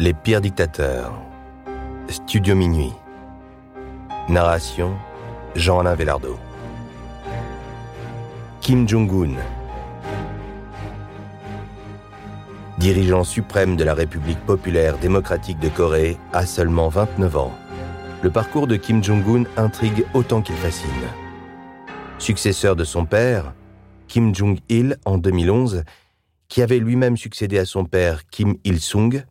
[0.00, 1.12] Les pires dictateurs.
[2.08, 2.92] Studio Minuit.
[4.28, 4.96] Narration
[5.54, 6.36] Jean-Alain Velardo.
[8.60, 9.36] Kim Jong-un.
[12.78, 17.52] Dirigeant suprême de la République populaire démocratique de Corée à seulement 29 ans.
[18.22, 20.90] Le parcours de Kim Jong-un intrigue autant qu'il fascine.
[22.18, 23.54] Successeur de son père,
[24.08, 25.84] Kim Jong-il en 2011,
[26.48, 29.24] qui avait lui-même succédé à son père Kim Il-sung,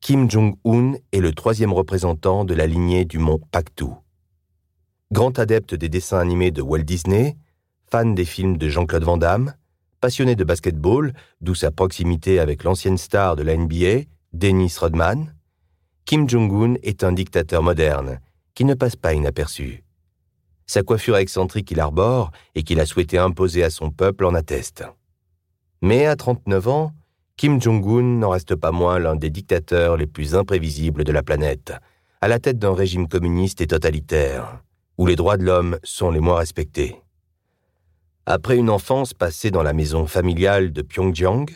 [0.00, 3.84] Kim Jong-un est le troisième représentant de la lignée du mont Paktu.
[5.12, 7.36] Grand adepte des dessins animés de Walt Disney,
[7.90, 9.54] fan des films de Jean-Claude Van Damme,
[10.00, 15.34] passionné de basketball, d'où sa proximité avec l'ancienne star de la NBA, Dennis Rodman,
[16.06, 18.20] Kim Jong-un est un dictateur moderne
[18.54, 19.84] qui ne passe pas inaperçu.
[20.66, 24.82] Sa coiffure excentrique qu'il arbore et qu'il a souhaité imposer à son peuple en atteste.
[25.82, 26.92] Mais à 39 ans,
[27.40, 31.72] Kim Jong-un n'en reste pas moins l'un des dictateurs les plus imprévisibles de la planète,
[32.20, 34.60] à la tête d'un régime communiste et totalitaire,
[34.98, 37.00] où les droits de l'homme sont les moins respectés.
[38.26, 41.48] Après une enfance passée dans la maison familiale de Pyongyang,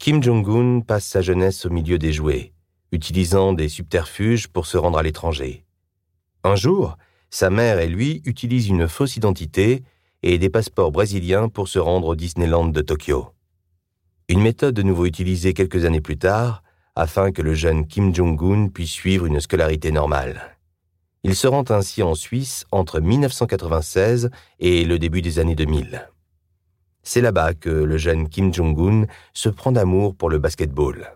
[0.00, 2.52] Kim Jong-un passe sa jeunesse au milieu des jouets,
[2.90, 5.64] utilisant des subterfuges pour se rendre à l'étranger.
[6.42, 6.98] Un jour,
[7.30, 9.84] sa mère et lui utilisent une fausse identité
[10.24, 13.30] et des passeports brésiliens pour se rendre au Disneyland de Tokyo.
[14.34, 16.64] Une méthode de nouveau utilisée quelques années plus tard
[16.96, 20.58] afin que le jeune Kim Jong-un puisse suivre une scolarité normale.
[21.22, 26.08] Il se rend ainsi en Suisse entre 1996 et le début des années 2000.
[27.04, 31.12] C'est là-bas que le jeune Kim Jong-un se prend d'amour pour le basketball.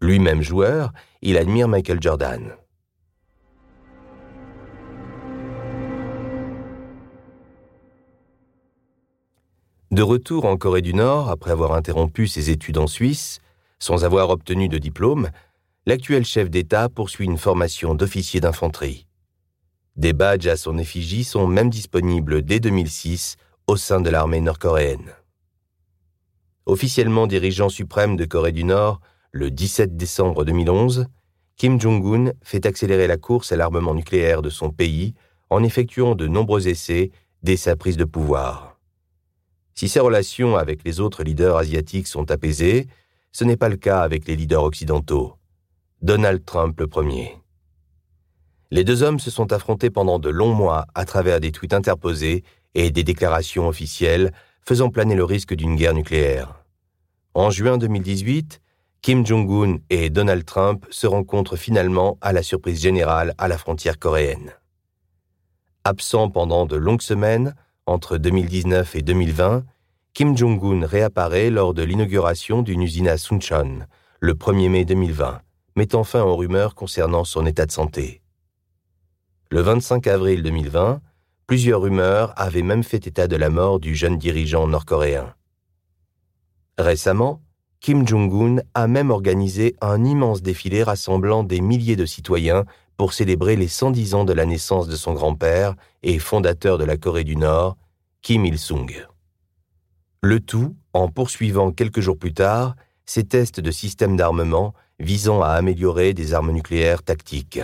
[0.00, 2.54] Lui-même joueur, il admire Michael Jordan.
[9.92, 13.40] De retour en Corée du Nord, après avoir interrompu ses études en Suisse,
[13.78, 15.28] sans avoir obtenu de diplôme,
[15.84, 19.06] l'actuel chef d'État poursuit une formation d'officier d'infanterie.
[19.96, 23.36] Des badges à son effigie sont même disponibles dès 2006
[23.66, 25.12] au sein de l'armée nord-coréenne.
[26.64, 28.98] Officiellement dirigeant suprême de Corée du Nord,
[29.30, 31.04] le 17 décembre 2011,
[31.56, 35.12] Kim Jong-un fait accélérer la course à l'armement nucléaire de son pays
[35.50, 37.10] en effectuant de nombreux essais
[37.42, 38.71] dès sa prise de pouvoir.
[39.74, 42.86] Si ses relations avec les autres leaders asiatiques sont apaisées,
[43.32, 45.34] ce n'est pas le cas avec les leaders occidentaux.
[46.02, 47.36] Donald Trump le premier.
[48.70, 52.42] Les deux hommes se sont affrontés pendant de longs mois à travers des tweets interposés
[52.74, 54.32] et des déclarations officielles
[54.64, 56.64] faisant planer le risque d'une guerre nucléaire.
[57.34, 58.60] En juin 2018,
[59.00, 63.98] Kim Jong-un et Donald Trump se rencontrent finalement à la surprise générale à la frontière
[63.98, 64.52] coréenne.
[65.84, 67.54] Absent pendant de longues semaines,
[67.86, 69.64] entre 2019 et 2020,
[70.14, 73.80] Kim Jong-un réapparaît lors de l'inauguration d'une usine à Suncheon,
[74.20, 75.40] le 1er mai 2020,
[75.76, 78.22] mettant fin aux rumeurs concernant son état de santé.
[79.50, 81.00] Le 25 avril 2020,
[81.46, 85.34] plusieurs rumeurs avaient même fait état de la mort du jeune dirigeant nord-coréen.
[86.78, 87.42] Récemment,
[87.80, 92.64] Kim Jong-un a même organisé un immense défilé rassemblant des milliers de citoyens
[92.96, 96.96] pour célébrer les 110 ans de la naissance de son grand-père et fondateur de la
[96.96, 97.76] Corée du Nord,
[98.22, 99.06] Kim Il-sung.
[100.22, 102.76] Le tout en poursuivant quelques jours plus tard
[103.06, 107.60] ses tests de systèmes d'armement visant à améliorer des armes nucléaires tactiques.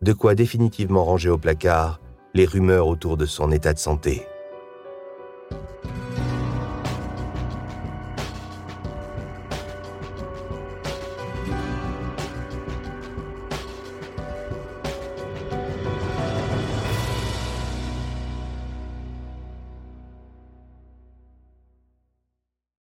[0.00, 2.00] De quoi définitivement ranger au placard
[2.32, 4.26] les rumeurs autour de son état de santé.